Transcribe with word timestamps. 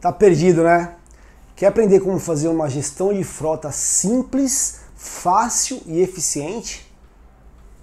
Tá 0.00 0.12
perdido, 0.12 0.62
né? 0.62 0.94
Quer 1.56 1.66
aprender 1.66 1.98
como 1.98 2.20
fazer 2.20 2.46
uma 2.46 2.70
gestão 2.70 3.12
de 3.12 3.24
frota 3.24 3.72
simples, 3.72 4.82
fácil 4.94 5.82
e 5.86 6.00
eficiente? 6.00 6.88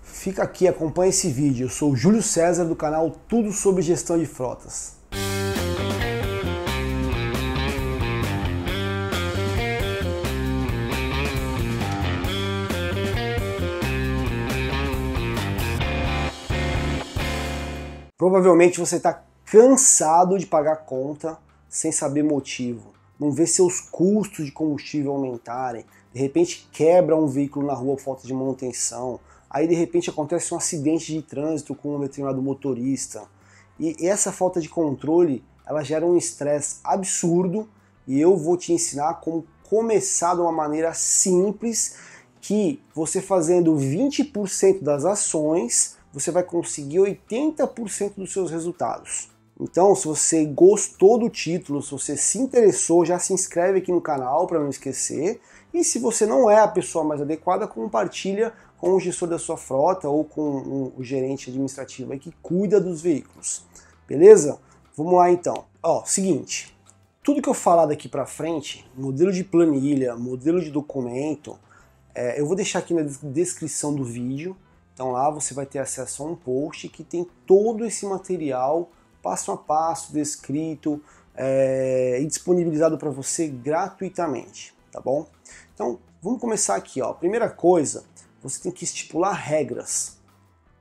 Fica 0.01 0.41
aqui, 0.41 0.65
acompanha 0.65 1.09
esse 1.09 1.29
vídeo. 1.29 1.65
Eu 1.65 1.69
sou 1.69 1.91
o 1.91 1.95
Júlio 1.95 2.23
César 2.23 2.63
do 2.63 2.73
canal 2.73 3.11
Tudo 3.27 3.51
sobre 3.51 3.81
Gestão 3.81 4.17
de 4.17 4.25
Frotas. 4.25 4.93
Provavelmente 18.17 18.79
você 18.79 18.95
está 18.95 19.21
cansado 19.43 20.39
de 20.39 20.45
pagar 20.45 20.77
conta 20.77 21.37
sem 21.75 21.91
saber 21.91 22.23
motivo, 22.23 22.93
não 23.19 23.33
vê 23.33 23.45
seus 23.45 23.81
custos 23.81 24.45
de 24.45 24.51
combustível 24.53 25.11
aumentarem, 25.11 25.85
de 26.13 26.21
repente 26.21 26.69
quebra 26.71 27.17
um 27.17 27.27
veículo 27.27 27.67
na 27.67 27.73
rua 27.73 27.97
por 27.97 28.01
falta 28.01 28.25
de 28.25 28.33
manutenção, 28.33 29.19
aí 29.49 29.67
de 29.67 29.75
repente 29.75 30.09
acontece 30.09 30.53
um 30.53 30.57
acidente 30.57 31.11
de 31.11 31.21
trânsito 31.21 31.75
com 31.75 31.97
um 31.97 31.99
determinado 31.99 32.41
motorista. 32.41 33.27
E 33.77 34.07
essa 34.07 34.31
falta 34.31 34.61
de 34.61 34.69
controle, 34.69 35.43
ela 35.67 35.83
gera 35.83 36.05
um 36.05 36.15
estresse 36.15 36.77
absurdo 36.81 37.67
e 38.07 38.21
eu 38.21 38.37
vou 38.37 38.55
te 38.55 38.71
ensinar 38.71 39.15
como 39.15 39.45
começar 39.63 40.33
de 40.33 40.39
uma 40.39 40.53
maneira 40.53 40.93
simples 40.93 41.97
que 42.39 42.81
você 42.93 43.21
fazendo 43.21 43.75
20% 43.75 44.81
das 44.81 45.03
ações, 45.03 45.97
você 46.13 46.31
vai 46.31 46.43
conseguir 46.43 46.99
80% 46.99 48.13
dos 48.15 48.31
seus 48.31 48.49
resultados. 48.49 49.34
Então, 49.59 49.95
se 49.95 50.05
você 50.05 50.45
gostou 50.45 51.17
do 51.17 51.29
título, 51.29 51.81
se 51.81 51.91
você 51.91 52.17
se 52.17 52.37
interessou, 52.37 53.05
já 53.05 53.17
se 53.17 53.33
inscreve 53.33 53.79
aqui 53.79 53.91
no 53.91 54.01
canal 54.01 54.47
para 54.47 54.59
não 54.59 54.69
esquecer. 54.69 55.39
E 55.73 55.83
se 55.83 55.97
você 55.97 56.25
não 56.25 56.49
é 56.49 56.59
a 56.59 56.67
pessoa 56.67 57.05
mais 57.05 57.21
adequada, 57.21 57.67
compartilha 57.67 58.53
com 58.77 58.93
o 58.93 58.99
gestor 58.99 59.29
da 59.29 59.39
sua 59.39 59.55
frota 59.55 60.09
ou 60.09 60.25
com 60.25 60.91
o 60.95 61.03
gerente 61.03 61.49
administrativo 61.49 62.11
aí 62.11 62.19
que 62.19 62.33
cuida 62.41 62.81
dos 62.81 63.01
veículos. 63.01 63.63
Beleza? 64.07 64.59
Vamos 64.95 65.13
lá 65.13 65.31
então. 65.31 65.65
Ó, 65.81 66.03
seguinte, 66.05 66.75
tudo 67.23 67.41
que 67.41 67.49
eu 67.49 67.53
falar 67.53 67.85
daqui 67.85 68.09
para 68.09 68.25
frente, 68.25 68.85
modelo 68.95 69.31
de 69.31 69.43
planilha, 69.43 70.15
modelo 70.15 70.61
de 70.61 70.69
documento, 70.69 71.57
é, 72.13 72.39
eu 72.39 72.45
vou 72.45 72.55
deixar 72.55 72.79
aqui 72.79 72.93
na 72.93 73.03
descrição 73.23 73.95
do 73.95 74.03
vídeo. 74.03 74.55
Então 74.93 75.11
lá 75.11 75.29
você 75.29 75.53
vai 75.53 75.65
ter 75.65 75.79
acesso 75.79 76.23
a 76.23 76.25
um 76.25 76.35
post 76.35 76.87
que 76.89 77.03
tem 77.03 77.25
todo 77.45 77.85
esse 77.85 78.05
material 78.05 78.89
passo 79.25 79.51
a 79.51 79.57
passo, 79.57 80.13
descrito 80.13 81.01
é, 81.35 82.19
e 82.21 82.25
disponibilizado 82.27 82.95
para 82.95 83.09
você 83.09 83.47
gratuitamente, 83.47 84.71
tá 84.91 85.01
bom? 85.01 85.25
Então, 85.73 85.97
vamos 86.21 86.39
começar 86.39 86.75
aqui, 86.75 87.01
ó. 87.01 87.11
Primeira 87.11 87.49
coisa, 87.49 88.03
você 88.43 88.61
tem 88.61 88.71
que 88.71 88.83
estipular 88.83 89.33
regras, 89.33 90.19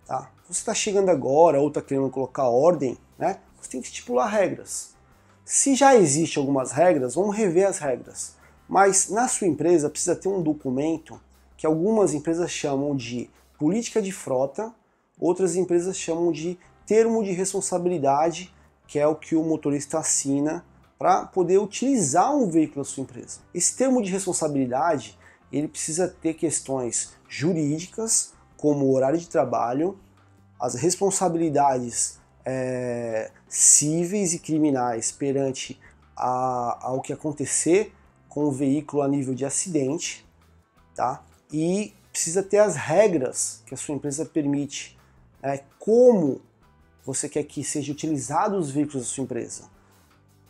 tá? 0.05 0.31
Você 0.47 0.61
está 0.61 0.75
chegando 0.75 1.09
agora 1.09 1.59
ou 1.59 1.69
está 1.69 1.81
querendo 1.81 2.11
colocar 2.11 2.47
ordem, 2.47 2.99
né? 3.19 3.41
Você 3.59 3.71
tem 3.71 3.81
que 3.81 3.87
estipular 3.87 4.29
regras. 4.29 4.95
Se 5.43 5.75
já 5.75 5.97
existe 5.97 6.39
algumas 6.39 6.71
regras, 6.71 7.15
vamos 7.15 7.35
rever 7.35 7.67
as 7.67 7.79
regras. 7.79 8.37
Mas 8.69 9.09
na 9.09 9.27
sua 9.27 9.47
empresa 9.47 9.89
precisa 9.89 10.15
ter 10.15 10.29
um 10.29 10.43
documento 10.43 11.19
que 11.57 11.67
algumas 11.67 12.13
empresas 12.13 12.51
chamam 12.51 12.95
de 12.95 13.31
política 13.59 14.03
de 14.03 14.13
frota, 14.13 14.71
outras 15.19 15.57
empresas 15.57 15.97
chamam 15.97 16.31
de 16.31 16.59
termo 16.87 17.23
de 17.23 17.33
responsabilidade, 17.33 18.55
que 18.87 18.99
é 18.99 19.07
o 19.07 19.15
que 19.15 19.35
o 19.35 19.43
motorista 19.43 19.99
assina 19.99 20.65
para 20.99 21.27
poder 21.27 21.59
utilizar 21.59 22.35
um 22.35 22.49
veículo 22.49 22.85
da 22.85 22.89
sua 22.89 23.03
empresa. 23.03 23.41
Esse 23.53 23.77
termo 23.77 24.03
de 24.03 24.11
responsabilidade 24.11 25.19
ele 25.53 25.69
precisa 25.69 26.09
ter 26.09 26.35
questões 26.35 27.13
jurídicas, 27.29 28.33
como 28.57 28.87
o 28.87 28.95
horário 28.95 29.19
de 29.19 29.29
trabalho, 29.29 29.99
as 30.59 30.75
responsabilidades 30.75 32.19
é, 32.45 33.31
cíveis 33.49 34.35
e 34.35 34.39
criminais 34.39 35.13
perante 35.13 35.81
a, 36.17 36.79
ao 36.81 37.01
que 37.01 37.13
acontecer 37.13 37.93
com 38.29 38.45
o 38.45 38.53
veículo 38.53 39.03
a 39.03 39.09
nível 39.09 39.35
de 39.35 39.45
acidente, 39.45 40.27
tá? 40.95 41.23
E 41.53 41.95
precisa 42.11 42.43
ter 42.43 42.59
as 42.59 42.77
regras 42.77 43.63
que 43.67 43.75
a 43.75 43.77
sua 43.77 43.95
empresa 43.95 44.25
permite, 44.25 44.99
é, 45.43 45.63
como 45.79 46.41
você 47.05 47.29
quer 47.29 47.43
que 47.45 47.63
seja 47.63 47.93
utilizado 47.93 48.57
os 48.57 48.71
veículos 48.71 49.03
da 49.03 49.09
sua 49.09 49.25
empresa? 49.25 49.65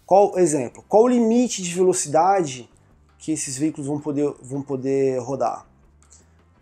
Qual 0.07 0.39
exemplo? 0.39 0.85
Qual 0.89 1.05
o 1.05 1.09
limite 1.09 1.63
de 1.63 1.75
velocidade 1.75 2.69
que 3.19 3.33
esses 3.33 3.57
veículos 3.57 3.87
vão 3.87 3.99
poder, 3.99 4.35
vão 4.43 4.63
poder 4.63 5.19
rodar? 5.21 5.67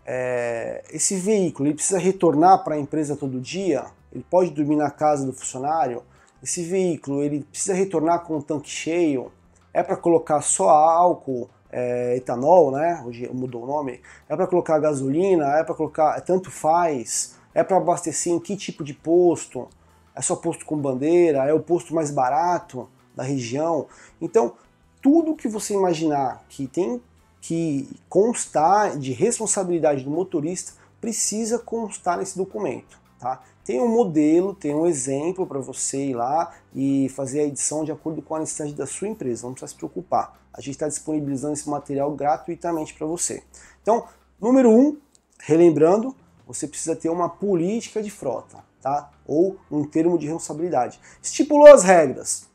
É, 0.05 0.83
esse 0.91 1.15
veículo 1.15 1.67
ele 1.67 1.75
precisa 1.75 1.99
retornar 1.99 2.63
para 2.63 2.75
a 2.75 2.79
empresa 2.79 3.15
todo 3.15 3.39
dia? 3.39 3.85
Ele 4.11 4.25
pode 4.29 4.51
dormir 4.51 4.75
na 4.75 4.89
casa 4.89 5.25
do 5.25 5.33
funcionário? 5.33 6.03
Esse 6.41 6.63
veículo 6.63 7.21
ele 7.21 7.43
precisa 7.43 7.73
retornar 7.73 8.23
com 8.23 8.37
o 8.37 8.43
tanque 8.43 8.69
cheio? 8.69 9.31
É 9.73 9.81
para 9.81 9.95
colocar 9.95 10.41
só 10.41 10.69
álcool, 10.69 11.49
é, 11.71 12.15
etanol, 12.15 12.71
né? 12.71 13.03
Hoje 13.05 13.29
mudou 13.33 13.63
o 13.63 13.67
nome. 13.67 13.99
É 14.29 14.35
para 14.35 14.45
colocar 14.47 14.79
gasolina? 14.79 15.57
É 15.57 15.63
para 15.63 15.73
colocar 15.73 16.19
tanto 16.21 16.51
faz? 16.51 17.35
É 17.53 17.63
para 17.63 17.77
abastecer 17.77 18.31
em 18.31 18.39
que 18.39 18.55
tipo 18.55 18.83
de 18.83 18.93
posto? 18.93 19.67
É 20.15 20.21
só 20.21 20.35
posto 20.35 20.65
com 20.65 20.77
bandeira, 20.77 21.45
é 21.45 21.53
o 21.53 21.59
posto 21.59 21.93
mais 21.93 22.11
barato 22.11 22.89
da 23.15 23.23
região. 23.23 23.87
Então, 24.21 24.53
tudo 25.01 25.35
que 25.35 25.47
você 25.47 25.73
imaginar 25.73 26.43
que 26.47 26.67
tem 26.67 27.01
que 27.41 27.89
constar 28.07 28.97
de 28.97 29.11
responsabilidade 29.11 30.03
do 30.03 30.09
motorista 30.09 30.73
precisa 31.01 31.59
constar 31.59 32.17
nesse 32.17 32.37
documento. 32.37 32.97
Tá? 33.19 33.43
Tem 33.65 33.81
um 33.81 33.87
modelo, 33.87 34.53
tem 34.53 34.73
um 34.73 34.85
exemplo 34.85 35.45
para 35.45 35.59
você 35.59 36.05
ir 36.07 36.13
lá 36.13 36.53
e 36.73 37.09
fazer 37.09 37.41
a 37.41 37.43
edição 37.43 37.83
de 37.83 37.91
acordo 37.91 38.21
com 38.21 38.35
a 38.35 38.39
necessidade 38.39 38.73
da 38.73 38.85
sua 38.85 39.07
empresa. 39.07 39.45
Não 39.45 39.53
precisa 39.53 39.71
se 39.71 39.77
preocupar. 39.77 40.39
A 40.53 40.61
gente 40.61 40.75
está 40.75 40.87
disponibilizando 40.87 41.53
esse 41.53 41.69
material 41.69 42.11
gratuitamente 42.11 42.93
para 42.93 43.07
você. 43.07 43.43
Então, 43.81 44.05
número 44.39 44.69
um, 44.69 44.97
relembrando, 45.39 46.15
você 46.47 46.67
precisa 46.67 46.95
ter 46.95 47.09
uma 47.09 47.27
política 47.27 48.01
de 48.01 48.11
frota 48.11 48.63
tá? 48.83 49.09
ou 49.25 49.57
um 49.71 49.85
termo 49.85 50.17
de 50.17 50.27
responsabilidade. 50.27 50.99
Estipulou 51.21 51.67
as 51.73 51.83
regras, 51.83 52.49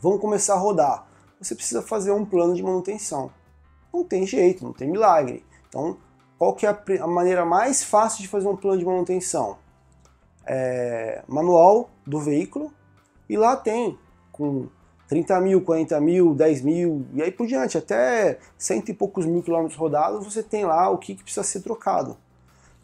vamos 0.00 0.20
começar 0.20 0.54
a 0.54 0.58
rodar. 0.58 1.06
Você 1.40 1.54
precisa 1.54 1.82
fazer 1.82 2.12
um 2.12 2.24
plano 2.24 2.54
de 2.54 2.62
manutenção. 2.62 3.30
Não 3.92 4.04
tem 4.04 4.26
jeito, 4.26 4.64
não 4.64 4.72
tem 4.72 4.88
milagre. 4.88 5.44
Então, 5.68 5.98
qual 6.38 6.54
que 6.54 6.66
é 6.66 6.78
a 7.00 7.06
maneira 7.06 7.44
mais 7.44 7.82
fácil 7.82 8.22
de 8.22 8.28
fazer 8.28 8.46
um 8.46 8.56
plano 8.56 8.78
de 8.78 8.84
manutenção? 8.84 9.58
É, 10.46 11.24
manual 11.26 11.90
do 12.06 12.20
veículo 12.20 12.72
e 13.28 13.36
lá 13.36 13.56
tem 13.56 13.98
com 14.30 14.68
30 15.08 15.40
mil, 15.40 15.60
40 15.60 16.00
mil, 16.00 16.34
10 16.34 16.62
mil 16.62 17.04
e 17.12 17.20
aí 17.20 17.32
por 17.32 17.48
diante, 17.48 17.76
até 17.76 18.38
cento 18.56 18.90
e 18.90 18.94
poucos 18.94 19.26
mil 19.26 19.42
quilômetros 19.42 19.76
rodados, 19.76 20.24
você 20.24 20.44
tem 20.44 20.64
lá 20.64 20.88
o 20.88 20.98
que, 20.98 21.16
que 21.16 21.24
precisa 21.24 21.42
ser 21.42 21.62
trocado. 21.62 22.16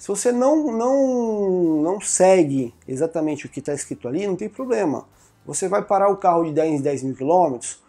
Se 0.02 0.08
você 0.08 0.32
não, 0.32 0.72
não, 0.72 1.80
não 1.80 2.00
segue 2.00 2.74
exatamente 2.88 3.46
o 3.46 3.48
que 3.48 3.60
está 3.60 3.72
escrito 3.72 4.08
ali, 4.08 4.26
não 4.26 4.34
tem 4.34 4.48
problema. 4.48 5.06
Você 5.46 5.68
vai 5.68 5.80
parar 5.80 6.08
o 6.08 6.16
carro 6.16 6.42
de 6.42 6.50
10 6.50 6.80
em 6.80 6.82
10 6.82 7.02
mil 7.04 7.14
quilômetros, 7.14 7.80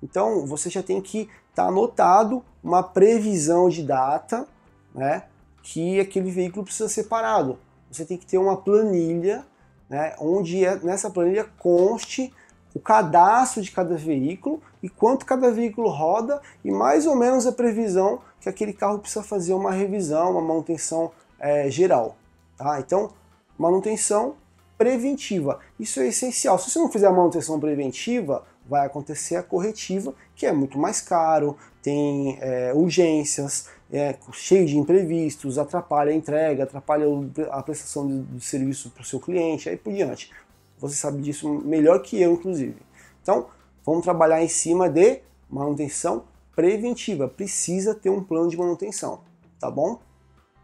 então 0.00 0.46
você 0.46 0.70
já 0.70 0.80
tem 0.80 1.00
que 1.00 1.22
estar 1.50 1.64
tá 1.64 1.66
anotado 1.66 2.44
uma 2.62 2.84
previsão 2.84 3.68
de 3.68 3.82
data 3.82 4.46
né, 4.94 5.24
que 5.60 5.98
aquele 5.98 6.30
veículo 6.30 6.64
precisa 6.64 6.88
ser 6.88 7.08
parado. 7.08 7.58
Você 7.90 8.04
tem 8.04 8.16
que 8.16 8.26
ter 8.26 8.38
uma 8.38 8.56
planilha 8.56 9.44
né, 9.88 10.14
onde 10.20 10.64
é, 10.64 10.76
nessa 10.76 11.10
planilha 11.10 11.48
conste 11.58 12.32
o 12.72 12.78
cadastro 12.78 13.60
de 13.60 13.72
cada 13.72 13.96
veículo 13.96 14.62
e 14.80 14.88
quanto 14.88 15.26
cada 15.26 15.50
veículo 15.50 15.88
roda 15.88 16.40
e 16.64 16.70
mais 16.70 17.06
ou 17.06 17.16
menos 17.16 17.44
a 17.44 17.50
previsão 17.50 18.20
que 18.40 18.48
aquele 18.48 18.72
carro 18.72 19.00
precisa 19.00 19.24
fazer 19.24 19.52
uma 19.52 19.72
revisão, 19.72 20.30
uma 20.30 20.40
manutenção 20.40 21.10
é, 21.40 21.70
geral. 21.70 22.16
Tá? 22.56 22.78
Então, 22.78 23.10
manutenção 23.58 24.36
preventiva. 24.78 25.58
Isso 25.78 26.00
é 26.00 26.08
essencial. 26.08 26.58
Se 26.58 26.70
você 26.70 26.78
não 26.78 26.90
fizer 26.90 27.06
a 27.06 27.12
manutenção 27.12 27.58
preventiva, 27.58 28.44
vai 28.66 28.86
acontecer 28.86 29.36
a 29.36 29.42
corretiva, 29.42 30.14
que 30.34 30.46
é 30.46 30.52
muito 30.52 30.78
mais 30.78 31.00
caro, 31.00 31.56
tem 31.82 32.38
é, 32.40 32.72
urgências, 32.74 33.68
é 33.92 34.14
cheio 34.32 34.66
de 34.66 34.78
imprevistos, 34.78 35.58
atrapalha 35.58 36.12
a 36.12 36.14
entrega, 36.14 36.62
atrapalha 36.62 37.06
a 37.50 37.62
prestação 37.62 38.24
de 38.30 38.44
serviço 38.44 38.90
para 38.90 39.02
o 39.02 39.04
seu 39.04 39.18
cliente, 39.18 39.68
aí 39.68 39.76
por 39.76 39.92
diante. 39.92 40.30
Você 40.78 40.94
sabe 40.94 41.20
disso 41.20 41.48
melhor 41.48 42.00
que 42.00 42.20
eu, 42.20 42.32
inclusive. 42.32 42.76
Então, 43.22 43.48
vamos 43.84 44.02
trabalhar 44.02 44.42
em 44.42 44.48
cima 44.48 44.88
de 44.88 45.20
manutenção 45.48 46.24
preventiva. 46.54 47.28
Precisa 47.28 47.94
ter 47.94 48.10
um 48.10 48.22
plano 48.22 48.48
de 48.48 48.56
manutenção, 48.56 49.20
tá 49.58 49.70
bom? 49.70 50.00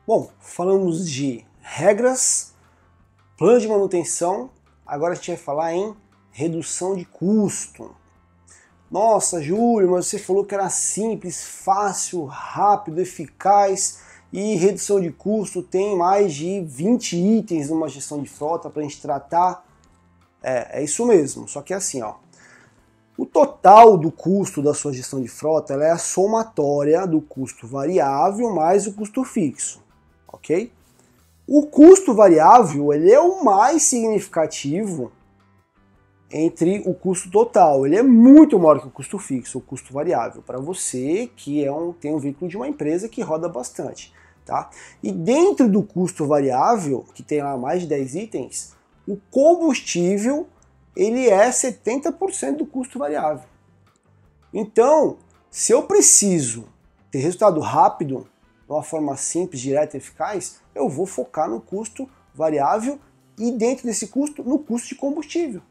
Bom, 0.07 0.31
falamos 0.39 1.11
de 1.11 1.45
regras, 1.59 2.55
plano 3.37 3.59
de 3.59 3.67
manutenção, 3.67 4.51
agora 4.87 5.15
a 5.15 5.17
gente 5.17 5.33
vai 5.33 5.37
falar 5.37 5.75
em 5.75 5.97
redução 6.31 6.95
de 6.95 7.05
custo. 7.05 7.91
Nossa, 8.89 9.43
Júlio, 9.43 9.91
mas 9.91 10.07
você 10.07 10.17
falou 10.17 10.45
que 10.45 10.55
era 10.55 10.71
simples, 10.71 11.43
fácil, 11.45 12.25
rápido, 12.25 13.01
eficaz 13.01 13.99
e 14.33 14.55
redução 14.55 15.01
de 15.01 15.11
custo 15.11 15.61
tem 15.61 15.97
mais 15.97 16.33
de 16.33 16.61
20 16.61 17.17
itens 17.17 17.69
numa 17.69 17.89
gestão 17.89 18.23
de 18.23 18.29
frota 18.29 18.71
para 18.71 18.83
a 18.83 18.85
gente 18.85 19.03
tratar. 19.03 19.67
É, 20.41 20.79
é 20.79 20.85
isso 20.85 21.05
mesmo, 21.05 21.49
só 21.49 21.63
que 21.63 21.75
é 21.75 21.77
assim, 21.77 22.01
ó. 22.01 22.15
O 23.19 23.27
total 23.27 23.99
do 23.99 24.13
custo 24.13 24.63
da 24.63 24.73
sua 24.73 24.93
gestão 24.93 25.21
de 25.21 25.27
frota 25.27 25.75
é 25.75 25.91
a 25.91 25.99
somatória 25.99 27.05
do 27.09 27.21
custo 27.21 27.67
variável 27.67 28.55
mais 28.55 28.87
o 28.87 28.93
custo 28.93 29.25
fixo, 29.25 29.85
ok? 30.29 30.73
O 31.47 31.67
custo 31.67 32.15
variável 32.15 32.93
ele 32.93 33.13
é 33.13 33.21
o 33.21 33.45
mais 33.45 33.83
significativo 33.83 35.13
entre 36.31 36.83
o 36.85 36.93
custo 36.93 37.31
total. 37.31 37.87
Ele 37.87 37.97
é 37.97 38.03
muito 38.03 38.59
maior 38.59 38.81
que 38.81 38.89
o 38.89 38.91
custo 38.91 39.19
fixo, 39.19 39.59
o 39.59 39.61
custo 39.61 39.93
variável, 39.93 40.43
para 40.43 40.59
você 40.59 41.31
que 41.37 41.65
é 41.65 41.73
um, 41.73 41.93
tem 41.93 42.13
um 42.15 42.19
veículo 42.19 42.51
de 42.51 42.57
uma 42.57 42.69
empresa 42.69 43.09
que 43.09 43.23
roda 43.23 43.49
bastante. 43.49 44.13
Tá? 44.45 44.71
E 45.03 45.11
dentro 45.11 45.69
do 45.69 45.83
custo 45.83 46.27
variável, 46.27 47.05
que 47.15 47.23
tem 47.23 47.43
lá 47.43 47.57
mais 47.57 47.83
de 47.83 47.89
10 47.89 48.15
itens, 48.15 48.75
o 49.07 49.17
combustível 49.31 50.47
ele 50.97 51.29
é 51.29 51.49
70% 51.49 52.57
do 52.57 52.67
custo 52.67 52.99
variável. 52.99 53.49
Então, 54.53 55.19
se 55.51 55.73
eu 55.73 55.83
preciso 55.83 56.65
ter 57.11 57.19
resultado 57.19 57.61
rápido, 57.61 58.27
de 58.67 58.73
uma 58.73 58.83
forma 58.83 59.17
simples, 59.17 59.61
direta 59.61 59.97
e 59.97 59.99
eficaz, 59.99 60.61
eu 60.75 60.89
vou 60.89 61.07
focar 61.07 61.49
no 61.49 61.61
custo 61.61 62.09
variável 62.35 62.99
e 63.39 63.51
dentro 63.53 63.87
desse 63.87 64.09
custo, 64.09 64.43
no 64.43 64.59
custo 64.59 64.89
de 64.89 64.95
combustível. 64.95 65.63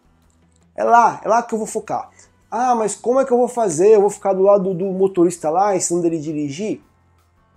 É 0.76 0.84
lá, 0.84 1.22
é 1.24 1.28
lá 1.28 1.44
que 1.44 1.54
eu 1.54 1.58
vou 1.58 1.68
focar. 1.68 2.10
Ah, 2.50 2.76
mas 2.76 2.96
como 2.96 3.20
é 3.20 3.26
que 3.26 3.32
eu 3.32 3.38
vou 3.38 3.48
fazer? 3.48 3.96
Eu 3.96 4.02
vou 4.02 4.10
ficar 4.10 4.34
do 4.34 4.42
lado 4.42 4.74
do 4.74 4.86
motorista 4.86 5.50
lá, 5.50 5.76
ensinando 5.76 6.08
ele 6.08 6.18
a 6.18 6.22
dirigir? 6.22 6.82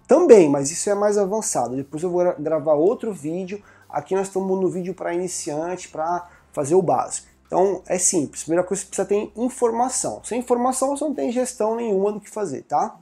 Também, 0.06 0.48
mas 0.48 0.70
isso 0.70 0.88
é 0.88 0.94
mais 0.94 1.18
avançado. 1.18 1.76
Depois 1.76 2.02
eu 2.02 2.10
vou 2.10 2.34
gravar 2.38 2.74
outro 2.74 3.12
vídeo. 3.12 3.62
Aqui 3.88 4.14
nós 4.14 4.26
estamos 4.28 4.58
no 4.60 4.68
vídeo 4.68 4.94
para 4.94 5.14
iniciante, 5.14 5.88
para 5.88 6.28
fazer 6.52 6.74
o 6.74 6.82
básico. 6.82 7.28
Então 7.46 7.82
é 7.86 7.98
simples. 7.98 8.42
Primeira 8.42 8.66
coisa 8.66 8.82
que 8.84 8.96
você 8.96 9.04
precisa 9.04 9.30
ter 9.32 9.40
informação. 9.40 10.20
Sem 10.24 10.40
informação 10.40 10.96
você 10.96 11.04
não 11.04 11.14
tem 11.14 11.30
gestão 11.30 11.76
nenhuma 11.76 12.12
do 12.12 12.20
que 12.20 12.30
fazer, 12.30 12.62
tá? 12.62 12.96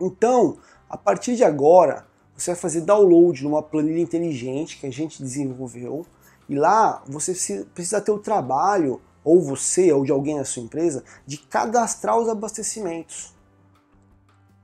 Então, 0.00 0.56
a 0.92 0.96
partir 0.98 1.36
de 1.36 1.42
agora, 1.42 2.06
você 2.36 2.50
vai 2.50 2.60
fazer 2.60 2.82
download 2.82 3.40
de 3.40 3.46
uma 3.46 3.62
planilha 3.62 4.02
inteligente 4.02 4.78
que 4.78 4.86
a 4.86 4.92
gente 4.92 5.22
desenvolveu. 5.22 6.04
E 6.46 6.54
lá 6.54 7.02
você 7.06 7.64
precisa 7.74 7.98
ter 7.98 8.12
o 8.12 8.18
trabalho 8.18 9.00
ou 9.24 9.40
você, 9.40 9.90
ou 9.90 10.04
de 10.04 10.12
alguém 10.12 10.36
na 10.36 10.44
sua 10.44 10.62
empresa, 10.62 11.02
de 11.26 11.38
cadastrar 11.38 12.18
os 12.18 12.28
abastecimentos. 12.28 13.32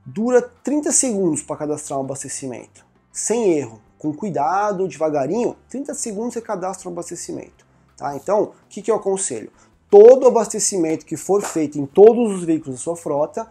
Dura 0.05 0.39
30 0.63 0.91
segundos 0.91 1.41
para 1.41 1.55
cadastrar 1.55 1.97
um 1.97 2.03
abastecimento, 2.03 2.85
sem 3.11 3.53
erro, 3.53 3.81
com 3.97 4.13
cuidado, 4.13 4.87
devagarinho, 4.87 5.55
30 5.67 5.95
segundos 5.95 6.35
você 6.35 6.41
cadastra 6.41 6.87
o 6.87 6.91
um 6.91 6.93
abastecimento. 6.93 7.65
Tá? 7.97 8.15
Então, 8.15 8.43
o 8.43 8.53
que, 8.69 8.83
que 8.83 8.91
eu 8.91 8.95
aconselho? 8.95 9.51
Todo 9.89 10.27
abastecimento 10.27 11.07
que 11.07 11.17
for 11.17 11.41
feito 11.41 11.79
em 11.79 11.87
todos 11.87 12.35
os 12.35 12.43
veículos 12.43 12.77
da 12.77 12.83
sua 12.83 12.95
frota, 12.95 13.47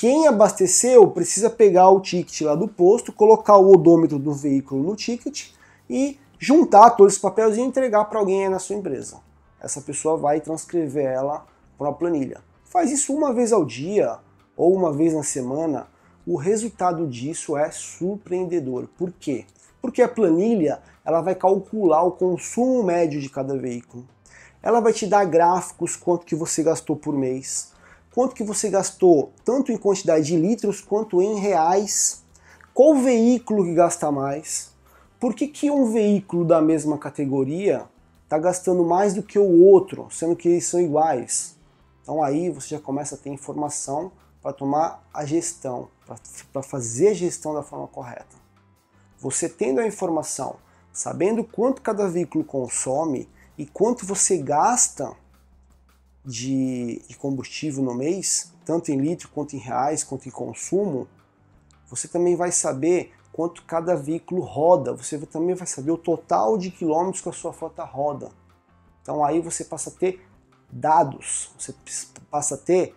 quem 0.00 0.26
abasteceu 0.26 1.06
precisa 1.10 1.50
pegar 1.50 1.90
o 1.90 2.00
ticket 2.00 2.40
lá 2.40 2.54
do 2.54 2.66
posto, 2.66 3.12
colocar 3.12 3.56
o 3.56 3.70
odômetro 3.70 4.18
do 4.18 4.32
veículo 4.32 4.82
no 4.82 4.96
ticket 4.96 5.50
e 5.88 6.18
juntar 6.38 6.90
todos 6.90 7.12
esses 7.12 7.22
papéis 7.22 7.56
e 7.56 7.60
entregar 7.60 8.06
para 8.06 8.18
alguém 8.18 8.48
na 8.48 8.58
sua 8.58 8.76
empresa 8.76 9.18
essa 9.60 9.80
pessoa 9.80 10.16
vai 10.16 10.40
transcrever 10.40 11.04
ela 11.04 11.46
para 11.76 11.88
uma 11.88 11.94
planilha. 11.94 12.40
Faz 12.64 12.90
isso 12.90 13.14
uma 13.14 13.32
vez 13.32 13.52
ao 13.52 13.64
dia 13.64 14.18
ou 14.56 14.74
uma 14.74 14.92
vez 14.92 15.12
na 15.12 15.22
semana, 15.22 15.86
o 16.26 16.36
resultado 16.36 17.06
disso 17.06 17.56
é 17.56 17.70
surpreendedor. 17.70 18.88
Por 18.96 19.12
quê? 19.12 19.44
Porque 19.80 20.02
a 20.02 20.08
planilha 20.08 20.80
ela 21.04 21.20
vai 21.20 21.34
calcular 21.34 22.02
o 22.02 22.12
consumo 22.12 22.82
médio 22.82 23.20
de 23.20 23.28
cada 23.28 23.56
veículo. 23.56 24.06
Ela 24.62 24.80
vai 24.80 24.92
te 24.92 25.06
dar 25.06 25.24
gráficos 25.24 25.96
quanto 25.96 26.26
que 26.26 26.34
você 26.34 26.62
gastou 26.62 26.94
por 26.94 27.14
mês, 27.14 27.69
quanto 28.20 28.34
que 28.34 28.44
você 28.44 28.68
gastou 28.68 29.32
tanto 29.46 29.72
em 29.72 29.78
quantidade 29.78 30.26
de 30.26 30.36
litros 30.36 30.82
quanto 30.82 31.22
em 31.22 31.38
reais, 31.38 32.22
qual 32.74 32.94
veículo 32.96 33.64
que 33.64 33.72
gasta 33.72 34.12
mais, 34.12 34.74
por 35.18 35.34
que, 35.34 35.48
que 35.48 35.70
um 35.70 35.90
veículo 35.90 36.44
da 36.44 36.60
mesma 36.60 36.98
categoria 36.98 37.86
está 38.24 38.36
gastando 38.36 38.84
mais 38.84 39.14
do 39.14 39.22
que 39.22 39.38
o 39.38 39.62
outro, 39.64 40.06
sendo 40.10 40.36
que 40.36 40.50
eles 40.50 40.66
são 40.66 40.78
iguais. 40.78 41.56
Então 42.02 42.22
aí 42.22 42.50
você 42.50 42.74
já 42.74 42.78
começa 42.78 43.14
a 43.14 43.18
ter 43.18 43.30
informação 43.30 44.12
para 44.42 44.52
tomar 44.52 45.02
a 45.14 45.24
gestão, 45.24 45.88
para 46.52 46.62
fazer 46.62 47.08
a 47.08 47.14
gestão 47.14 47.54
da 47.54 47.62
forma 47.62 47.88
correta. 47.88 48.36
Você 49.18 49.48
tendo 49.48 49.80
a 49.80 49.86
informação, 49.86 50.56
sabendo 50.92 51.42
quanto 51.42 51.80
cada 51.80 52.06
veículo 52.06 52.44
consome 52.44 53.30
e 53.56 53.64
quanto 53.64 54.04
você 54.04 54.36
gasta 54.36 55.10
de, 56.24 57.02
de 57.08 57.16
combustível 57.16 57.82
no 57.82 57.94
mês, 57.94 58.52
tanto 58.64 58.90
em 58.90 58.98
litro 58.98 59.28
quanto 59.28 59.56
em 59.56 59.58
reais, 59.58 60.04
quanto 60.04 60.28
em 60.28 60.30
consumo, 60.30 61.08
você 61.88 62.06
também 62.06 62.36
vai 62.36 62.52
saber 62.52 63.12
quanto 63.32 63.64
cada 63.64 63.96
veículo 63.96 64.42
roda. 64.42 64.94
Você 64.94 65.18
também 65.18 65.54
vai 65.54 65.66
saber 65.66 65.90
o 65.90 65.98
total 65.98 66.56
de 66.56 66.70
quilômetros 66.70 67.22
que 67.22 67.28
a 67.28 67.32
sua 67.32 67.52
frota 67.52 67.82
roda. 67.84 68.30
Então 69.02 69.24
aí 69.24 69.40
você 69.40 69.64
passa 69.64 69.90
a 69.90 69.92
ter 69.92 70.24
dados, 70.70 71.50
você 71.58 71.74
passa 72.30 72.54
a 72.54 72.58
ter 72.58 72.94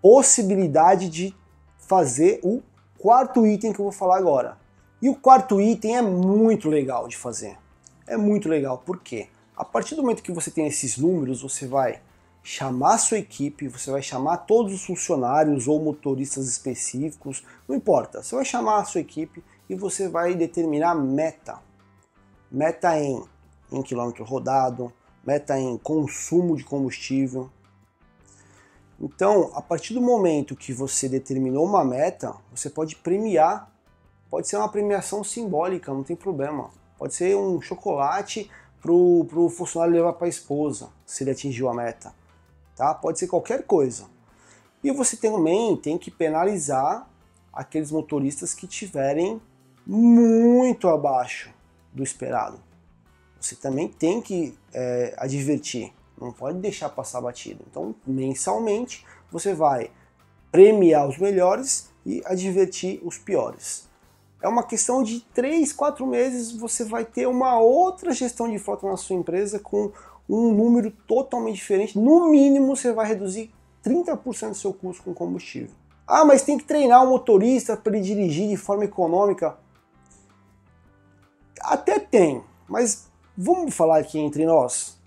possibilidade 0.00 1.08
de 1.08 1.34
fazer 1.78 2.40
o 2.42 2.62
quarto 2.98 3.46
item 3.46 3.72
que 3.72 3.80
eu 3.80 3.84
vou 3.84 3.92
falar 3.92 4.16
agora. 4.16 4.58
E 5.02 5.08
o 5.08 5.14
quarto 5.14 5.60
item 5.60 5.96
é 5.96 6.02
muito 6.02 6.68
legal 6.68 7.08
de 7.08 7.16
fazer. 7.16 7.58
É 8.06 8.16
muito 8.16 8.48
legal, 8.48 8.78
por 8.78 9.00
quê? 9.00 9.28
A 9.56 9.64
partir 9.64 9.94
do 9.94 10.02
momento 10.02 10.22
que 10.22 10.32
você 10.32 10.50
tem 10.50 10.66
esses 10.66 10.96
números, 10.96 11.42
você 11.42 11.66
vai 11.66 12.00
chamar 12.42 12.98
sua 12.98 13.18
equipe, 13.18 13.68
você 13.68 13.90
vai 13.90 14.02
chamar 14.02 14.38
todos 14.38 14.72
os 14.72 14.84
funcionários 14.84 15.68
ou 15.68 15.82
motoristas 15.82 16.46
específicos, 16.48 17.44
não 17.68 17.76
importa. 17.76 18.22
Você 18.22 18.34
vai 18.34 18.44
chamar 18.44 18.80
a 18.80 18.84
sua 18.84 19.00
equipe 19.00 19.44
e 19.68 19.74
você 19.74 20.08
vai 20.08 20.34
determinar 20.34 20.94
meta. 20.94 21.58
Meta 22.50 22.98
em, 22.98 23.22
em 23.70 23.82
quilômetro 23.82 24.24
rodado, 24.24 24.92
meta 25.24 25.58
em 25.58 25.76
consumo 25.78 26.56
de 26.56 26.64
combustível. 26.64 27.50
Então, 29.00 29.50
a 29.54 29.62
partir 29.62 29.94
do 29.94 30.00
momento 30.00 30.56
que 30.56 30.72
você 30.72 31.08
determinou 31.08 31.64
uma 31.64 31.84
meta, 31.84 32.34
você 32.54 32.68
pode 32.68 32.96
premiar. 32.96 33.70
Pode 34.28 34.48
ser 34.48 34.56
uma 34.56 34.68
premiação 34.68 35.24
simbólica, 35.24 35.92
não 35.92 36.04
tem 36.04 36.14
problema. 36.14 36.70
Pode 36.98 37.14
ser 37.14 37.34
um 37.36 37.60
chocolate 37.60 38.50
para 38.80 38.92
o 38.92 39.48
funcionário 39.48 39.94
levar 39.94 40.12
para 40.14 40.26
a 40.26 40.30
esposa, 40.30 40.90
se 41.04 41.22
ele 41.22 41.30
atingiu 41.30 41.68
a 41.68 41.74
meta. 41.74 42.19
Tá? 42.80 42.94
Pode 42.94 43.18
ser 43.18 43.26
qualquer 43.26 43.64
coisa. 43.64 44.06
E 44.82 44.90
você 44.90 45.14
também 45.14 45.76
tem 45.76 45.98
que 45.98 46.10
penalizar 46.10 47.06
aqueles 47.52 47.90
motoristas 47.90 48.54
que 48.54 48.66
tiverem 48.66 49.38
muito 49.86 50.88
abaixo 50.88 51.50
do 51.92 52.02
esperado. 52.02 52.58
Você 53.38 53.54
também 53.54 53.86
tem 53.86 54.22
que 54.22 54.58
é, 54.72 55.14
advertir, 55.18 55.92
não 56.18 56.32
pode 56.32 56.58
deixar 56.58 56.88
passar 56.88 57.20
batido. 57.20 57.62
Então, 57.70 57.94
mensalmente, 58.06 59.04
você 59.30 59.52
vai 59.52 59.90
premiar 60.50 61.06
os 61.06 61.18
melhores 61.18 61.90
e 62.06 62.22
advertir 62.24 62.98
os 63.04 63.18
piores. 63.18 63.90
É 64.40 64.48
uma 64.48 64.62
questão 64.62 65.02
de 65.02 65.20
3, 65.34 65.70
4 65.74 66.06
meses 66.06 66.52
você 66.52 66.82
vai 66.82 67.04
ter 67.04 67.26
uma 67.26 67.60
outra 67.60 68.10
gestão 68.10 68.50
de 68.50 68.58
frota 68.58 68.86
na 68.86 68.96
sua 68.96 69.16
empresa 69.16 69.58
com 69.60 69.92
um 70.34 70.52
número 70.52 70.90
totalmente 71.06 71.56
diferente. 71.56 71.98
No 71.98 72.28
mínimo, 72.28 72.76
você 72.76 72.92
vai 72.92 73.06
reduzir 73.06 73.50
30% 73.84 74.50
do 74.50 74.54
seu 74.54 74.72
custo 74.72 75.02
com 75.02 75.14
combustível. 75.14 75.74
Ah, 76.06 76.24
mas 76.24 76.42
tem 76.42 76.58
que 76.58 76.64
treinar 76.64 77.04
o 77.04 77.08
motorista 77.08 77.76
para 77.76 77.96
ele 77.96 78.04
dirigir 78.04 78.48
de 78.48 78.56
forma 78.56 78.84
econômica. 78.84 79.56
Até 81.60 81.98
tem, 81.98 82.42
mas 82.68 83.08
vamos 83.36 83.74
falar 83.74 83.98
aqui 83.98 84.18
entre 84.18 84.44
nós. 84.46 84.98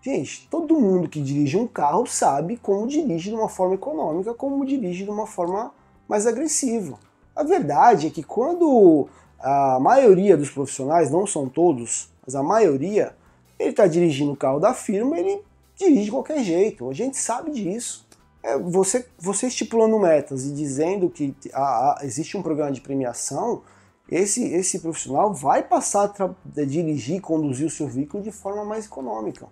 Gente, 0.00 0.48
todo 0.50 0.78
mundo 0.78 1.08
que 1.08 1.20
dirige 1.20 1.56
um 1.56 1.66
carro 1.66 2.06
sabe 2.06 2.56
como 2.56 2.86
dirige 2.86 3.30
de 3.30 3.36
uma 3.36 3.48
forma 3.48 3.74
econômica, 3.74 4.34
como 4.34 4.66
dirige 4.66 5.04
de 5.04 5.10
uma 5.10 5.26
forma 5.26 5.72
mais 6.08 6.26
agressiva. 6.26 6.98
A 7.34 7.44
verdade 7.44 8.08
é 8.08 8.10
que 8.10 8.22
quando 8.22 9.08
a 9.38 9.78
maioria 9.80 10.36
dos 10.36 10.50
profissionais, 10.50 11.10
não 11.10 11.26
são 11.26 11.48
todos, 11.48 12.12
mas 12.24 12.34
a 12.34 12.42
maioria, 12.42 13.16
ele 13.58 13.70
está 13.70 13.86
dirigindo 13.86 14.32
o 14.32 14.36
carro 14.36 14.58
da 14.58 14.74
firma, 14.74 15.18
ele 15.18 15.40
dirige 15.76 16.04
de 16.04 16.10
qualquer 16.10 16.42
jeito. 16.42 16.88
A 16.88 16.92
gente 16.92 17.16
sabe 17.16 17.50
disso. 17.50 18.06
É, 18.42 18.58
você, 18.58 19.06
você 19.18 19.46
estipulando 19.46 19.98
metas 19.98 20.44
e 20.44 20.52
dizendo 20.52 21.08
que 21.08 21.34
existe 22.02 22.36
um 22.36 22.42
programa 22.42 22.72
de 22.72 22.80
premiação, 22.80 23.62
esse, 24.10 24.44
esse 24.44 24.80
profissional 24.80 25.32
vai 25.32 25.62
passar 25.62 26.12
a 26.18 26.64
dirigir, 26.64 27.20
conduzir 27.20 27.66
o 27.66 27.70
seu 27.70 27.86
veículo 27.86 28.22
de 28.22 28.32
forma 28.32 28.64
mais 28.64 28.86
econômica. 28.86 29.46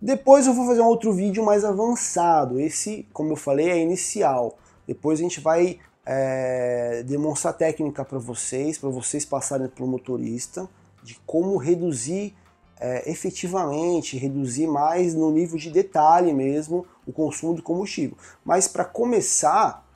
Depois 0.00 0.46
eu 0.46 0.52
vou 0.52 0.66
fazer 0.66 0.82
um 0.82 0.86
outro 0.86 1.12
vídeo 1.12 1.42
mais 1.42 1.64
avançado. 1.64 2.60
Esse, 2.60 3.08
como 3.12 3.32
eu 3.32 3.36
falei, 3.36 3.70
é 3.70 3.78
inicial. 3.78 4.58
Depois 4.86 5.18
a 5.18 5.22
gente 5.22 5.40
vai 5.40 5.78
é, 6.04 7.02
demonstrar 7.04 7.54
técnica 7.54 8.04
para 8.04 8.18
vocês, 8.18 8.76
para 8.76 8.90
vocês 8.90 9.24
passarem 9.24 9.66
para 9.66 9.82
o 9.82 9.88
motorista, 9.88 10.68
de 11.04 11.14
como 11.26 11.56
reduzir 11.56 12.34
é, 12.80 13.08
efetivamente, 13.08 14.16
reduzir 14.16 14.66
mais 14.66 15.14
no 15.14 15.30
nível 15.30 15.56
de 15.56 15.70
detalhe 15.70 16.32
mesmo 16.32 16.84
o 17.06 17.12
consumo 17.12 17.54
de 17.54 17.62
combustível. 17.62 18.16
Mas 18.44 18.66
para 18.66 18.84
começar, 18.84 19.86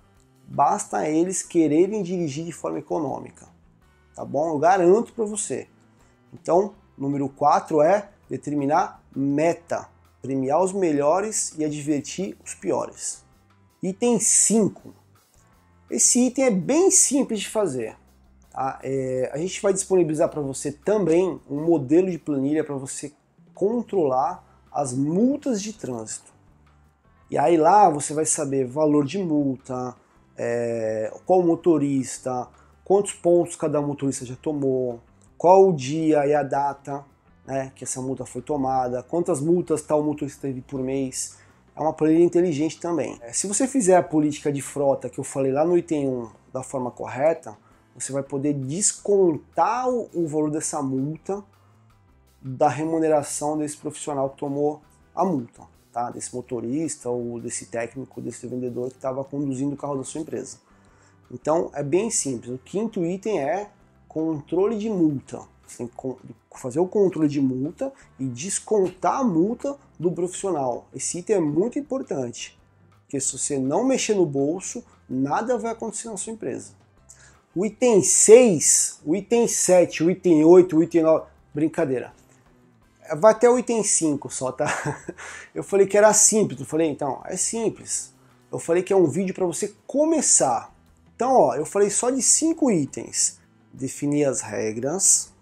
basta 0.46 1.08
eles 1.08 1.42
quererem 1.42 2.02
dirigir 2.02 2.44
de 2.44 2.52
forma 2.52 2.78
econômica. 2.78 3.48
Tá 4.14 4.24
bom? 4.24 4.50
Eu 4.50 4.58
garanto 4.58 5.12
para 5.12 5.24
você. 5.24 5.66
Então, 6.32 6.74
número 6.96 7.28
4 7.28 7.82
é 7.82 8.10
determinar 8.28 9.02
meta, 9.14 9.88
premiar 10.20 10.62
os 10.62 10.72
melhores 10.72 11.54
e 11.56 11.64
advertir 11.64 12.36
os 12.44 12.54
piores. 12.54 13.24
Item 13.82 14.18
5. 14.18 14.94
Esse 15.90 16.26
item 16.26 16.44
é 16.44 16.50
bem 16.50 16.90
simples 16.90 17.40
de 17.40 17.48
fazer. 17.48 17.96
Tá? 18.58 18.80
É, 18.82 19.30
a 19.32 19.38
gente 19.38 19.62
vai 19.62 19.72
disponibilizar 19.72 20.28
para 20.28 20.40
você 20.40 20.72
também 20.72 21.40
um 21.48 21.64
modelo 21.64 22.10
de 22.10 22.18
planilha 22.18 22.64
para 22.64 22.74
você 22.74 23.12
controlar 23.54 24.44
as 24.72 24.92
multas 24.92 25.62
de 25.62 25.72
trânsito. 25.72 26.32
E 27.30 27.38
aí 27.38 27.56
lá 27.56 27.88
você 27.88 28.12
vai 28.12 28.26
saber 28.26 28.66
valor 28.66 29.04
de 29.04 29.16
multa, 29.16 29.94
é, 30.36 31.14
qual 31.24 31.40
motorista, 31.40 32.48
quantos 32.84 33.12
pontos 33.12 33.54
cada 33.54 33.80
motorista 33.80 34.26
já 34.26 34.34
tomou, 34.34 34.98
qual 35.36 35.68
o 35.68 35.72
dia 35.72 36.26
e 36.26 36.34
a 36.34 36.42
data 36.42 37.04
né, 37.46 37.70
que 37.76 37.84
essa 37.84 38.02
multa 38.02 38.26
foi 38.26 38.42
tomada, 38.42 39.04
quantas 39.04 39.40
multas 39.40 39.82
tal 39.82 40.02
motorista 40.02 40.48
teve 40.48 40.62
por 40.62 40.82
mês. 40.82 41.38
É 41.76 41.80
uma 41.80 41.92
planilha 41.92 42.24
inteligente 42.24 42.80
também. 42.80 43.20
É, 43.22 43.32
se 43.32 43.46
você 43.46 43.68
fizer 43.68 43.94
a 43.94 44.02
política 44.02 44.50
de 44.50 44.60
frota 44.60 45.08
que 45.08 45.20
eu 45.20 45.24
falei 45.24 45.52
lá 45.52 45.64
no 45.64 45.78
item 45.78 46.08
1 46.08 46.28
da 46.52 46.64
forma 46.64 46.90
correta, 46.90 47.56
você 47.95 48.12
vai 48.12 48.23
poder 48.23 48.54
descontar 48.54 49.88
o, 49.88 50.26
valor 50.26 50.50
dessa 50.50 50.80
multa 50.83 51.42
da 52.40 52.68
remuneração 52.68 53.59
desse 53.59 53.76
profissional 53.76 54.30
que 54.30 54.38
tomou 54.38 54.80
a 55.14 55.25
multa, 55.25 55.62
tá? 55.92 56.11
Desse 56.11 56.35
motorista 56.35 57.11
ou 57.11 57.40
desse 57.40 57.66
técnico, 57.66 58.21
desse 58.21 58.47
vendedor 58.47 58.90
que 58.90 58.97
estava 58.97 59.25
conduzindo 59.25 59.75
o 59.75 59.76
carro 59.76 59.97
da 59.97 60.04
sua 60.04 60.21
empresa. 60.21 60.59
Então 61.30 61.71
é 61.75 61.83
bem 61.83 62.11
simples. 62.11 62.54
O 62.54 62.59
quinto 62.59 63.04
item 63.04 63.40
é 63.40 63.71
controle 64.07 64.78
de 64.78 64.88
multa. 64.88 65.42
Você 65.66 65.78
tem 65.78 65.87
que 65.88 66.61
fazer 66.61 66.80
o 66.80 66.87
controle 66.87 67.28
de 67.28 67.40
multa 67.40 67.92
e 68.18 68.25
descontar 68.25 69.21
a 69.21 69.25
multa 69.25 69.76
do 69.99 70.11
profissional. 70.11 70.87
Esse 70.95 71.18
item 71.18 71.37
é 71.37 71.40
muito 71.40 71.78
importante, 71.78 72.59
porque 73.02 73.21
se 73.21 73.37
você 73.37 73.59
não 73.59 73.85
mexer 73.85 74.14
no 74.14 74.25
bolso, 74.25 74.83
nada 75.09 75.59
vai 75.59 75.73
acontecer 75.73 76.09
na 76.09 76.16
sua 76.16 76.33
empresa. 76.33 76.77
O 77.58 77.66
item 77.66 78.00
6, 78.04 79.00
o 79.04 79.16
item 79.16 79.48
7, 79.48 80.04
o 80.04 80.10
item 80.12 80.44
8, 80.44 80.76
o 80.76 80.80
item 80.80 81.02
9, 81.02 81.26
brincadeira. 81.52 82.14
Vai 83.16 83.32
até 83.32 83.50
o 83.50 83.58
item 83.58 83.82
5 83.82 84.30
só, 84.30 84.52
tá? 84.52 84.68
Eu 85.52 85.64
falei 85.64 85.84
que 85.84 85.98
era 85.98 86.12
simples, 86.12 86.60
eu 86.60 86.66
falei, 86.66 86.88
então, 86.88 87.20
é 87.24 87.36
simples. 87.36 88.14
Eu 88.52 88.60
falei 88.60 88.84
que 88.84 88.92
é 88.92 88.96
um 88.96 89.08
vídeo 89.08 89.34
para 89.34 89.44
você 89.44 89.74
começar. 89.88 90.72
Então, 91.16 91.32
ó, 91.32 91.56
eu 91.56 91.66
falei 91.66 91.90
só 91.90 92.10
de 92.10 92.22
cinco 92.22 92.70
itens. 92.70 93.40
Definir 93.72 94.26
as 94.26 94.40
regras, 94.40 95.32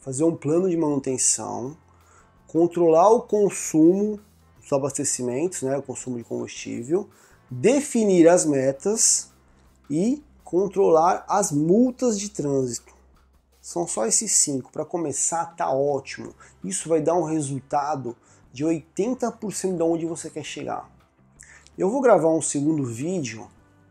fazer 0.00 0.24
um 0.24 0.34
plano 0.34 0.70
de 0.70 0.78
manutenção, 0.78 1.76
controlar 2.46 3.10
o 3.10 3.20
consumo 3.20 4.18
dos 4.58 4.72
abastecimentos, 4.72 5.60
né, 5.60 5.76
o 5.76 5.82
consumo 5.82 6.16
de 6.16 6.24
combustível, 6.24 7.06
definir 7.50 8.30
as 8.30 8.46
metas 8.46 9.30
e 9.90 10.24
controlar 10.46 11.24
as 11.28 11.50
multas 11.50 12.18
de 12.18 12.30
trânsito. 12.30 12.94
São 13.60 13.84
só 13.84 14.06
esses 14.06 14.30
cinco. 14.30 14.70
Para 14.70 14.84
começar, 14.84 15.56
tá 15.56 15.68
ótimo. 15.68 16.32
Isso 16.62 16.88
vai 16.88 17.00
dar 17.00 17.14
um 17.14 17.24
resultado 17.24 18.16
de 18.52 18.64
80% 18.64 19.76
de 19.76 19.82
onde 19.82 20.06
você 20.06 20.30
quer 20.30 20.44
chegar. 20.44 20.88
Eu 21.76 21.90
vou 21.90 22.00
gravar 22.00 22.28
um 22.28 22.40
segundo 22.40 22.84
vídeo 22.84 23.48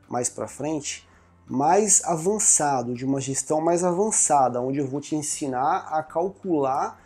mais 0.08 0.30
para 0.30 0.48
frente 0.48 1.06
mais 1.48 2.04
avançado, 2.06 2.96
de 2.96 3.06
uma 3.06 3.22
gestão 3.22 3.62
mais 3.62 3.84
avançada, 3.84 4.60
onde 4.60 4.80
eu 4.80 4.88
vou 4.88 5.00
te 5.00 5.16
ensinar 5.16 5.90
a 5.92 6.02
calcular 6.02 7.00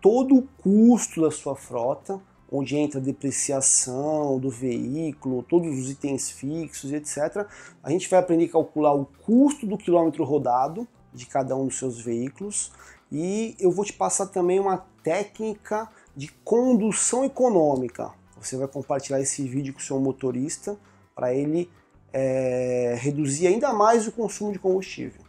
todo 0.00 0.36
o 0.36 0.48
custo 0.62 1.20
da 1.20 1.30
sua 1.30 1.54
frota, 1.54 2.18
onde 2.52 2.76
entra 2.76 3.00
a 3.00 3.02
depreciação 3.02 4.38
do 4.38 4.50
veículo, 4.50 5.42
todos 5.42 5.78
os 5.78 5.90
itens 5.90 6.30
fixos, 6.30 6.92
etc. 6.92 7.46
A 7.82 7.90
gente 7.90 8.08
vai 8.10 8.20
aprender 8.20 8.44
a 8.44 8.52
calcular 8.52 8.92
o 8.92 9.06
custo 9.24 9.66
do 9.66 9.78
quilômetro 9.78 10.22
rodado 10.22 10.86
de 11.14 11.24
cada 11.24 11.56
um 11.56 11.66
dos 11.66 11.78
seus 11.78 11.98
veículos 11.98 12.70
e 13.10 13.56
eu 13.58 13.72
vou 13.72 13.84
te 13.84 13.94
passar 13.94 14.26
também 14.26 14.60
uma 14.60 14.84
técnica 15.02 15.88
de 16.14 16.28
condução 16.44 17.24
econômica. 17.24 18.10
Você 18.38 18.56
vai 18.56 18.68
compartilhar 18.68 19.20
esse 19.20 19.48
vídeo 19.48 19.72
com 19.72 19.80
o 19.80 19.82
seu 19.82 19.98
motorista 19.98 20.76
para 21.14 21.34
ele 21.34 21.70
é, 22.12 22.96
reduzir 22.98 23.46
ainda 23.46 23.72
mais 23.72 24.06
o 24.06 24.12
consumo 24.12 24.52
de 24.52 24.58
combustível. 24.58 25.22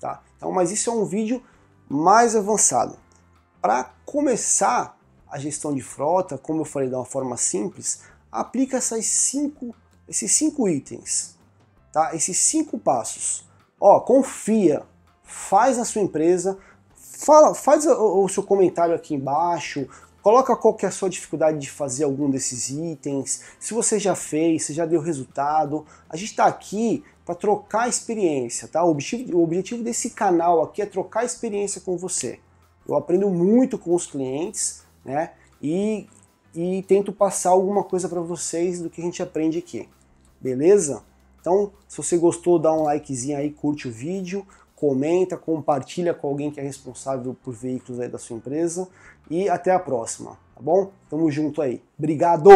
Tá? 0.00 0.22
Então, 0.36 0.50
mas 0.50 0.70
isso 0.70 0.88
é 0.88 0.92
um 0.92 1.04
vídeo 1.04 1.42
mais 1.88 2.34
avançado. 2.34 2.96
Para 3.60 3.84
começar 4.06 4.98
a 5.30 5.38
gestão 5.38 5.74
de 5.74 5.82
frota, 5.82 6.36
como 6.36 6.62
eu 6.62 6.64
falei 6.64 6.88
de 6.88 6.94
uma 6.94 7.04
forma 7.04 7.36
simples, 7.36 8.02
aplica 8.30 8.76
essas 8.76 9.06
cinco, 9.06 9.74
esses 10.08 10.32
cinco 10.32 10.68
itens, 10.68 11.36
tá? 11.92 12.14
esses 12.14 12.36
cinco 12.36 12.78
passos. 12.78 13.48
Ó, 13.80 14.00
confia, 14.00 14.82
faz 15.22 15.78
na 15.78 15.84
sua 15.84 16.02
empresa, 16.02 16.58
fala, 16.94 17.54
faz 17.54 17.86
o, 17.86 18.24
o 18.24 18.28
seu 18.28 18.42
comentário 18.42 18.94
aqui 18.94 19.14
embaixo, 19.14 19.88
Coloca 20.22 20.54
qual 20.54 20.74
que 20.74 20.84
é 20.84 20.88
a 20.88 20.92
sua 20.92 21.08
dificuldade 21.08 21.58
de 21.58 21.70
fazer 21.70 22.04
algum 22.04 22.28
desses 22.28 22.68
itens, 22.68 23.42
se 23.58 23.72
você 23.72 23.98
já 23.98 24.14
fez, 24.14 24.66
se 24.66 24.74
já 24.74 24.84
deu 24.84 25.00
resultado. 25.00 25.86
A 26.10 26.16
gente 26.16 26.30
está 26.30 26.44
aqui 26.44 27.02
para 27.24 27.34
trocar 27.34 27.88
experiência, 27.88 28.68
tá? 28.68 28.84
O 28.84 28.90
objetivo, 28.90 29.38
o 29.38 29.42
objetivo 29.42 29.82
desse 29.82 30.10
canal 30.10 30.62
aqui 30.62 30.82
é 30.82 30.86
trocar 30.86 31.24
experiência 31.24 31.80
com 31.80 31.96
você. 31.96 32.38
Eu 32.86 32.96
aprendo 32.96 33.30
muito 33.30 33.78
com 33.78 33.94
os 33.94 34.06
clientes, 34.06 34.82
né? 35.04 35.32
E, 35.62 36.08
e 36.54 36.82
tento 36.82 37.12
passar 37.12 37.50
alguma 37.50 37.82
coisa 37.82 38.08
para 38.08 38.20
vocês 38.20 38.80
do 38.80 38.90
que 38.90 39.00
a 39.00 39.04
gente 39.04 39.22
aprende 39.22 39.58
aqui. 39.58 39.88
Beleza? 40.40 41.02
Então, 41.40 41.72
se 41.88 41.96
você 41.96 42.16
gostou, 42.16 42.58
dá 42.58 42.72
um 42.72 42.84
likezinho 42.84 43.38
aí, 43.38 43.50
curte 43.50 43.88
o 43.88 43.92
vídeo 43.92 44.46
comenta, 44.80 45.36
compartilha 45.36 46.14
com 46.14 46.26
alguém 46.26 46.50
que 46.50 46.58
é 46.58 46.62
responsável 46.62 47.36
por 47.44 47.52
veículos 47.52 48.00
aí 48.00 48.08
da 48.08 48.16
sua 48.16 48.38
empresa 48.38 48.88
e 49.28 49.46
até 49.46 49.72
a 49.72 49.78
próxima, 49.78 50.38
tá 50.54 50.62
bom? 50.62 50.90
Tamo 51.10 51.30
junto 51.30 51.60
aí. 51.60 51.82
Obrigado! 51.98 52.48